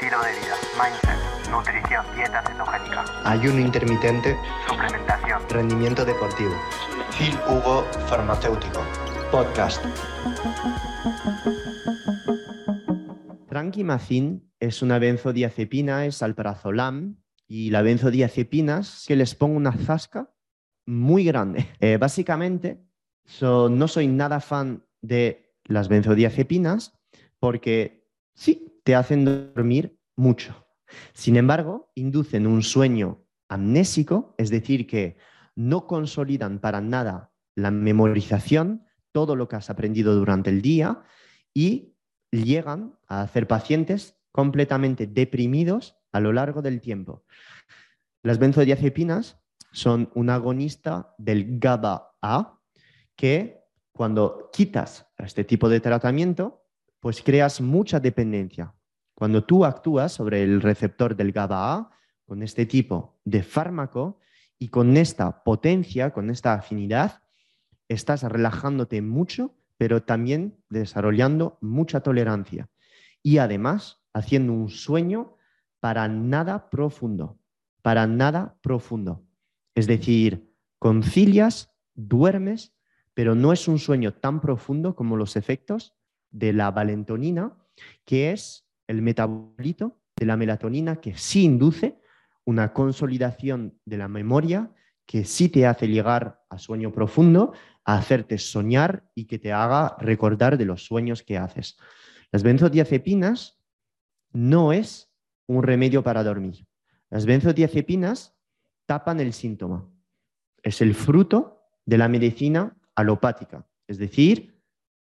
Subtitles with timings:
[0.00, 4.36] estilo de vida, mindset, nutrición, dieta cetogénica, ayuno intermitente,
[4.68, 6.52] suplementación, rendimiento deportivo.
[7.18, 8.80] Phil Hugo Farmacéutico.
[9.32, 9.84] Podcast.
[13.48, 17.16] Trankimazin es una benzodiazepina, es alprazolam,
[17.48, 20.32] y la benzodiazepina es que les pongo una zasca
[20.86, 21.66] muy grande.
[21.80, 22.84] Eh, básicamente,
[23.40, 26.96] no soy nada fan de las benzodiazepinas
[27.40, 30.66] porque sí, te hacen dormir mucho.
[31.12, 35.18] Sin embargo, inducen un sueño amnésico, es decir, que
[35.54, 41.02] no consolidan para nada la memorización, todo lo que has aprendido durante el día
[41.52, 41.98] y
[42.30, 47.26] llegan a hacer pacientes completamente deprimidos a lo largo del tiempo.
[48.22, 49.38] Las benzodiazepinas
[49.70, 52.58] son un agonista del GABA-A
[53.16, 56.64] que cuando quitas este tipo de tratamiento,
[57.00, 58.74] pues creas mucha dependencia.
[59.18, 61.90] Cuando tú actúas sobre el receptor del GABA-A
[62.24, 64.20] con este tipo de fármaco
[64.60, 67.24] y con esta potencia, con esta afinidad,
[67.88, 72.68] estás relajándote mucho, pero también desarrollando mucha tolerancia.
[73.20, 75.34] Y además haciendo un sueño
[75.80, 77.40] para nada profundo,
[77.82, 79.26] para nada profundo.
[79.74, 82.72] Es decir, concilias, duermes,
[83.14, 85.96] pero no es un sueño tan profundo como los efectos
[86.30, 87.56] de la valentonina,
[88.04, 92.00] que es el metabolito de la melatonina que sí induce
[92.44, 94.72] una consolidación de la memoria,
[95.06, 97.52] que sí te hace llegar a sueño profundo,
[97.84, 101.78] a hacerte soñar y que te haga recordar de los sueños que haces.
[102.32, 103.62] Las benzodiazepinas
[104.32, 105.10] no es
[105.46, 106.66] un remedio para dormir.
[107.10, 108.34] Las benzodiazepinas
[108.86, 109.88] tapan el síntoma.
[110.62, 114.62] Es el fruto de la medicina alopática, es decir,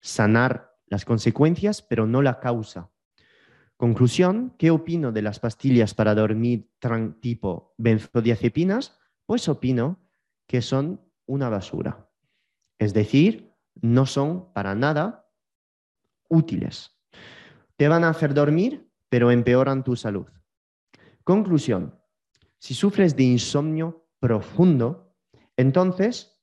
[0.00, 2.90] sanar las consecuencias, pero no la causa.
[3.82, 6.70] Conclusión, ¿qué opino de las pastillas para dormir
[7.20, 8.96] tipo benzodiazepinas?
[9.26, 9.98] Pues opino
[10.46, 12.08] que son una basura.
[12.78, 15.28] Es decir, no son para nada
[16.28, 16.96] útiles.
[17.74, 20.28] Te van a hacer dormir, pero empeoran tu salud.
[21.24, 21.98] Conclusión,
[22.58, 25.16] si sufres de insomnio profundo,
[25.56, 26.40] entonces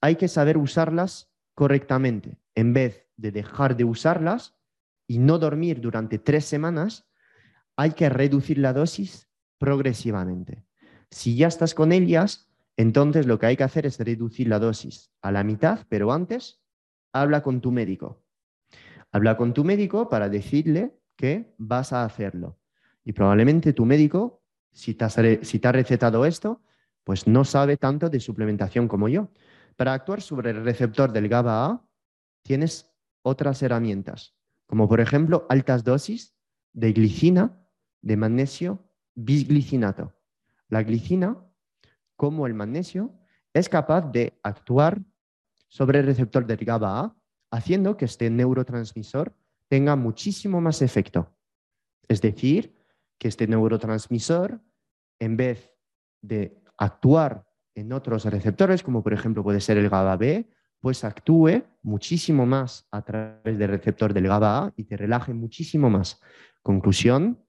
[0.00, 2.40] hay que saber usarlas correctamente.
[2.56, 4.59] En vez de dejar de usarlas
[5.10, 7.04] y no dormir durante tres semanas,
[7.74, 9.28] hay que reducir la dosis
[9.58, 10.64] progresivamente.
[11.10, 15.10] Si ya estás con ellas, entonces lo que hay que hacer es reducir la dosis
[15.20, 16.62] a la mitad, pero antes
[17.12, 18.22] habla con tu médico.
[19.10, 22.60] Habla con tu médico para decirle que vas a hacerlo.
[23.02, 26.62] Y probablemente tu médico, si te, ha recetado esto,
[27.02, 29.32] pues no sabe tanto de suplementación como yo.
[29.74, 31.84] Para actuar sobre el receptor del GABA-A,
[32.44, 34.36] tienes otras herramientas,
[34.70, 36.32] como por ejemplo altas dosis
[36.72, 37.58] de glicina,
[38.02, 40.14] de magnesio, bisglicinato.
[40.68, 41.44] La glicina
[42.14, 43.12] como el magnesio,
[43.52, 45.02] es capaz de actuar
[45.66, 47.16] sobre el receptor del GABA-A,
[47.50, 49.34] haciendo que este neurotransmisor
[49.66, 51.34] tenga muchísimo más efecto.
[52.06, 52.76] Es decir,
[53.18, 54.60] que este neurotransmisor,
[55.18, 55.72] en vez
[56.22, 57.44] de actuar
[57.74, 60.48] en otros receptores, como por ejemplo puede ser el GABA-B,
[60.80, 66.20] pues actúe muchísimo más a través del receptor del GABA-A y te relaje muchísimo más.
[66.62, 67.44] Conclusión,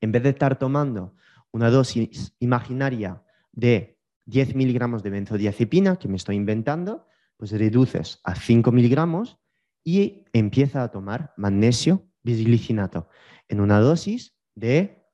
[0.00, 1.14] en vez de estar tomando
[1.50, 3.22] una dosis imaginaria
[3.52, 9.38] de 10 miligramos de benzodiazepina, que me estoy inventando, pues reduces a 5 miligramos
[9.84, 13.08] y empieza a tomar magnesio bisglicinato
[13.48, 15.04] en una dosis de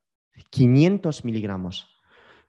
[0.49, 1.90] 500 miligramos.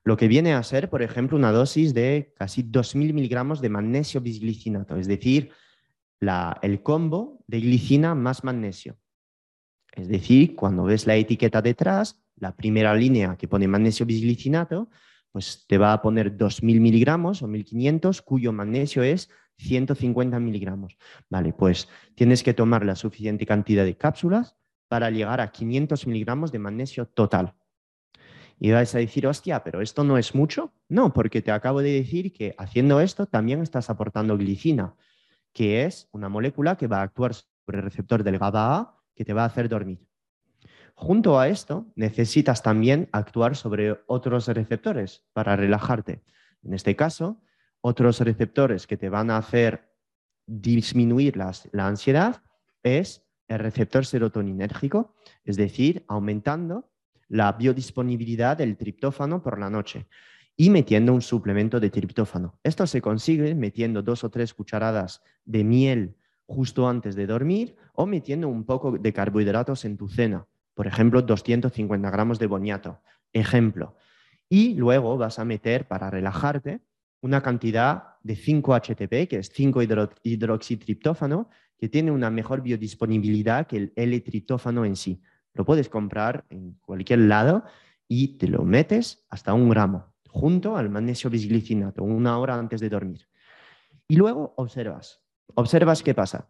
[0.04, 4.20] Lo que viene a ser, por ejemplo, una dosis de casi 2.000 miligramos de magnesio
[4.20, 5.50] bisglicinato, es decir,
[6.62, 8.96] el combo de glicina más magnesio.
[9.92, 14.88] Es decir, cuando ves la etiqueta detrás, la primera línea que pone magnesio bisglicinato,
[15.30, 20.96] pues te va a poner 2.000 miligramos o 1.500, cuyo magnesio es 150 miligramos.
[21.30, 24.56] Vale, pues tienes que tomar la suficiente cantidad de cápsulas
[24.88, 27.54] para llegar a 500 miligramos de magnesio total.
[28.64, 30.72] Y vas a decir, hostia, pero esto no es mucho.
[30.88, 34.94] No, porque te acabo de decir que haciendo esto también estás aportando glicina,
[35.52, 39.32] que es una molécula que va a actuar sobre el receptor del GABA-A que te
[39.32, 40.06] va a hacer dormir.
[40.94, 46.22] Junto a esto, necesitas también actuar sobre otros receptores para relajarte.
[46.62, 47.42] En este caso,
[47.80, 49.92] otros receptores que te van a hacer
[50.46, 52.44] disminuir la ansiedad
[52.84, 56.91] es el receptor serotoninérgico, es decir, aumentando
[57.32, 60.06] la biodisponibilidad del triptófano por la noche
[60.56, 62.58] y metiendo un suplemento de triptófano.
[62.62, 68.06] Esto se consigue metiendo dos o tres cucharadas de miel justo antes de dormir o
[68.06, 73.00] metiendo un poco de carbohidratos en tu cena por ejemplo, 250 gramos de boniato,
[73.32, 73.96] ejemplo.
[74.48, 76.80] Y luego vas a meter, para relajarte,
[77.20, 81.48] una cantidad de 5-HTP, que es 5-hidroxitriptófano,
[81.78, 85.22] que tiene una mejor biodisponibilidad que el L-triptófano en sí.
[85.54, 87.64] Lo puedes comprar en cualquier lado
[88.08, 92.88] y te lo metes hasta un gramo, junto al magnesio bisglicinato, una hora antes de
[92.88, 93.28] dormir.
[94.08, 95.22] Y luego observas.
[95.54, 96.48] Observas qué pasa.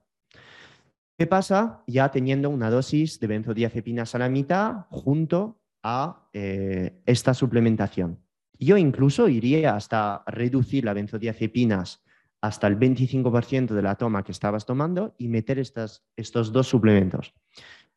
[1.18, 7.34] ¿Qué pasa ya teniendo una dosis de benzodiazepinas a la mitad junto a eh, esta
[7.34, 8.18] suplementación?
[8.58, 12.02] Yo incluso iría hasta reducir la benzodiazepinas
[12.40, 17.34] hasta el 25% de la toma que estabas tomando y meter estos dos suplementos.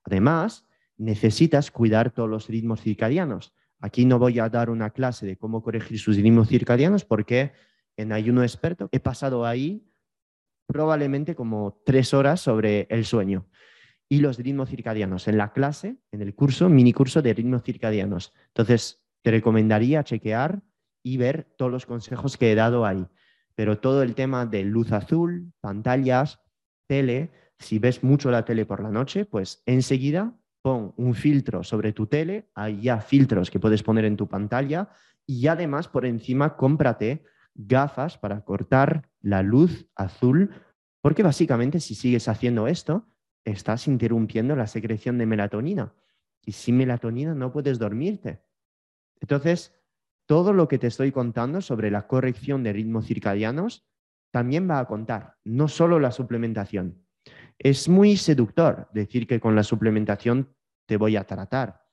[0.03, 3.53] Además, necesitas cuidar todos los ritmos circadianos.
[3.79, 7.53] Aquí no voy a dar una clase de cómo corregir sus ritmos circadianos porque
[7.97, 9.87] en ayuno experto he pasado ahí
[10.67, 13.47] probablemente como tres horas sobre el sueño
[14.09, 18.33] y los ritmos circadianos en la clase, en el curso, mini curso de ritmos circadianos.
[18.47, 20.61] Entonces, te recomendaría chequear
[21.03, 23.07] y ver todos los consejos que he dado ahí.
[23.55, 26.39] Pero todo el tema de luz azul, pantallas,
[26.87, 31.93] tele, si ves mucho la tele por la noche, pues enseguida pon un filtro sobre
[31.93, 34.89] tu tele, hay ya filtros que puedes poner en tu pantalla
[35.27, 37.23] y además por encima cómprate
[37.53, 40.55] gafas para cortar la luz azul,
[41.01, 43.05] porque básicamente si sigues haciendo esto,
[43.43, 45.93] estás interrumpiendo la secreción de melatonina.
[46.43, 48.41] Y sin melatonina no puedes dormirte.
[49.21, 49.71] Entonces,
[50.25, 53.85] todo lo que te estoy contando sobre la corrección de ritmos circadianos
[54.31, 57.04] también va a contar, no solo la suplementación.
[57.57, 60.55] Es muy seductor decir que con la suplementación
[60.85, 61.85] te voy a tratar,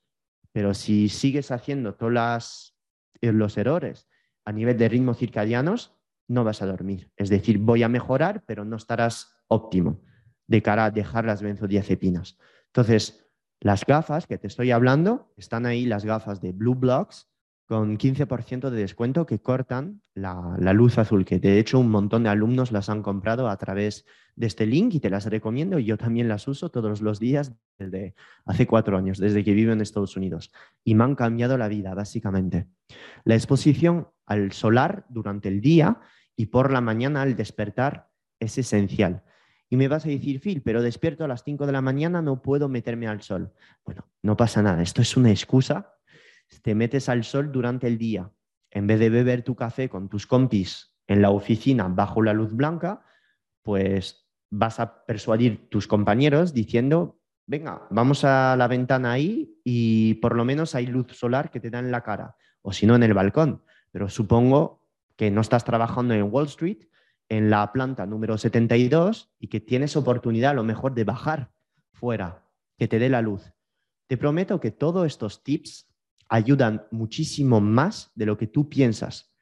[0.53, 2.77] pero si sigues haciendo todos
[3.21, 4.09] eh, los errores
[4.45, 5.97] a nivel de ritmos circadianos,
[6.29, 7.11] no vas a dormir.
[7.17, 10.03] Es decir, voy a mejorar, pero no estarás óptimo
[10.47, 12.39] de cara a dejar las benzodiazepinas.
[12.67, 13.31] Entonces,
[13.61, 17.32] las gafas que te estoy hablando, están ahí las gafas de Blue Blocks
[17.73, 22.29] con 15% de descuento que cortan la, luz azul, que de hecho un montón de
[22.29, 24.05] alumnos las han comprado a través
[24.37, 25.79] de este link y te las recomiendo.
[25.79, 28.15] Yo también las uso todos los días desde
[28.45, 30.53] hace cuatro años, desde que vivo en Estados Unidos.
[30.85, 32.67] Y me han cambiado la vida, básicamente.
[33.25, 35.99] La exposición al solar durante el día
[36.37, 39.23] y por la mañana al despertar es esencial.
[39.71, 42.43] Y me vas a decir, Phil, pero despierto a las 5 de la mañana, no
[42.43, 43.51] puedo meterme al sol.
[43.83, 45.95] Bueno, no pasa nada, esto es una excusa
[46.61, 48.31] te metes al sol durante el día,
[48.71, 52.53] en vez de beber tu café con tus compis en la oficina bajo la luz
[52.53, 53.05] blanca,
[53.63, 60.37] pues vas a persuadir tus compañeros diciendo, venga, vamos a la ventana ahí y por
[60.37, 63.03] lo menos hay luz solar que te da en la cara, o si no en
[63.03, 63.63] el balcón.
[63.91, 64.83] Pero supongo
[65.17, 66.89] que no estás trabajando en Wall Street,
[67.29, 71.51] en la planta número 72 y que tienes oportunidad a lo mejor de bajar
[71.93, 72.47] fuera,
[72.77, 73.53] que te dé la luz.
[74.07, 75.92] Te prometo que todos estos tips
[76.33, 79.35] ayudan muchísimo más de lo que tú piensas.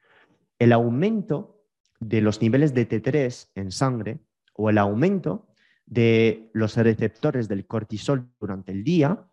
[0.59, 1.63] El aumento
[2.01, 4.19] de los niveles de T3 en sangre
[4.53, 5.47] o el aumento
[5.85, 9.25] de los receptores del cortisol durante el día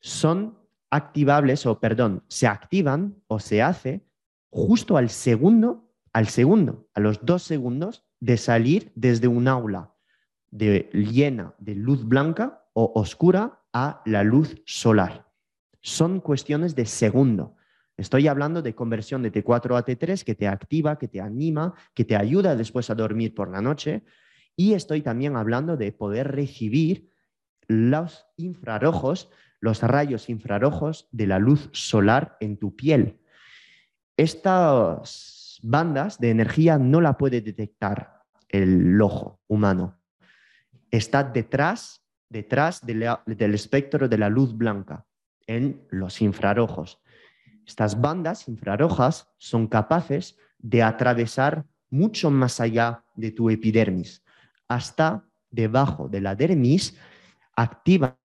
[0.00, 0.58] son
[0.90, 4.04] activables o, perdón, se activan o se hace
[4.50, 9.94] justo al segundo, al segundo, a los dos segundos de salir desde un aula
[10.50, 15.31] de llena de luz blanca o oscura a la luz solar
[15.82, 17.56] son cuestiones de segundo.
[17.96, 22.04] Estoy hablando de conversión de T4 a T3 que te activa, que te anima, que
[22.04, 24.04] te ayuda después a dormir por la noche.
[24.56, 27.10] Y estoy también hablando de poder recibir
[27.66, 29.30] los infrarrojos,
[29.60, 33.20] los rayos infrarrojos de la luz solar en tu piel.
[34.16, 40.00] Estas bandas de energía no la puede detectar el ojo humano.
[40.90, 45.06] Está detrás, detrás del espectro de la luz blanca
[45.56, 47.00] en los infrarrojos.
[47.66, 54.24] Estas bandas infrarrojas son capaces de atravesar mucho más allá de tu epidermis,
[54.68, 56.96] hasta debajo de la dermis,
[57.54, 58.16] activan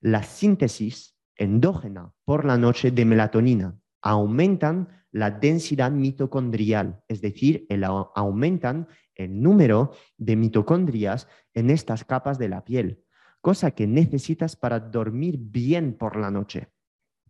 [0.00, 7.66] la síntesis endógena por la noche de melatonina, aumentan la densidad mitocondrial, es decir,
[8.14, 13.04] aumentan el número de mitocondrias en estas capas de la piel
[13.48, 16.68] cosa que necesitas para dormir bien por la noche.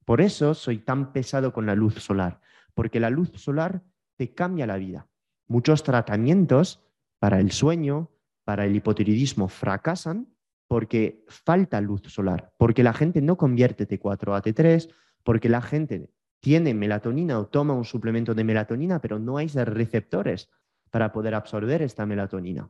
[0.05, 2.41] Por eso soy tan pesado con la luz solar,
[2.75, 3.85] porque la luz solar
[4.17, 5.07] te cambia la vida.
[5.47, 6.83] Muchos tratamientos
[7.21, 8.11] para el sueño,
[8.43, 10.27] para el hipotiroidismo fracasan
[10.67, 16.11] porque falta luz solar, porque la gente no convierte T4 a T3, porque la gente
[16.41, 20.51] tiene melatonina o toma un suplemento de melatonina, pero no hay receptores
[20.91, 22.69] para poder absorber esta melatonina,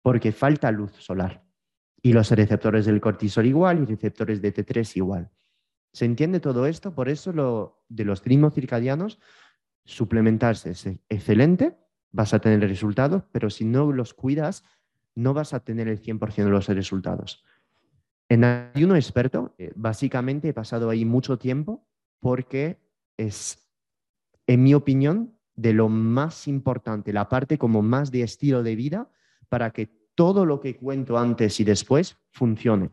[0.00, 1.47] porque falta luz solar.
[2.02, 5.30] Y los receptores del cortisol igual y receptores de T3 igual.
[5.92, 6.94] ¿Se entiende todo esto?
[6.94, 9.18] Por eso lo de los ritmos circadianos,
[9.84, 11.76] suplementarse es excelente,
[12.12, 14.64] vas a tener resultados, pero si no los cuidas,
[15.14, 17.44] no vas a tener el 100% de los resultados.
[18.28, 21.86] En ayuno experto, eh, básicamente he pasado ahí mucho tiempo
[22.20, 22.78] porque
[23.16, 23.68] es,
[24.46, 29.10] en mi opinión, de lo más importante, la parte como más de estilo de vida
[29.48, 32.90] para que todo lo que cuento antes y después funcione.